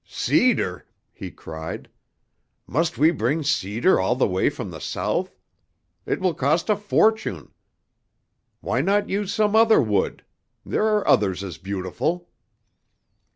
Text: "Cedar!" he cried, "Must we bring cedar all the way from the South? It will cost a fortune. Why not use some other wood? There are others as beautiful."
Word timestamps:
"Cedar!" 0.03 0.87
he 1.13 1.29
cried, 1.29 1.87
"Must 2.65 2.97
we 2.97 3.11
bring 3.11 3.43
cedar 3.43 3.99
all 3.99 4.15
the 4.15 4.25
way 4.25 4.49
from 4.49 4.71
the 4.71 4.79
South? 4.81 5.35
It 6.07 6.19
will 6.19 6.33
cost 6.33 6.71
a 6.71 6.75
fortune. 6.75 7.51
Why 8.61 8.81
not 8.81 9.09
use 9.09 9.31
some 9.31 9.55
other 9.55 9.79
wood? 9.79 10.25
There 10.65 10.85
are 10.87 11.07
others 11.07 11.43
as 11.43 11.59
beautiful." 11.59 12.27